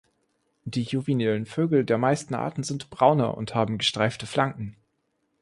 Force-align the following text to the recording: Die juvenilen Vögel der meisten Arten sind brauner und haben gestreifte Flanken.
Die 0.65 0.81
juvenilen 0.81 1.45
Vögel 1.45 1.85
der 1.85 1.99
meisten 1.99 2.33
Arten 2.33 2.63
sind 2.63 2.89
brauner 2.89 3.37
und 3.37 3.53
haben 3.53 3.77
gestreifte 3.77 4.25
Flanken. 4.25 4.75